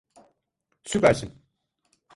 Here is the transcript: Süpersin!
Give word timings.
Süpersin! 0.83 1.41